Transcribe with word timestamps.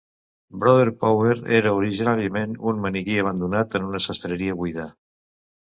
Brother 0.61 0.87
Power 1.03 1.35
era 1.57 1.73
originalment 1.81 2.57
un 2.73 2.81
maniquí 2.87 3.21
abandonat 3.27 3.79
en 3.81 3.89
una 3.93 4.05
sastreria 4.09 4.59
buida. 4.65 4.91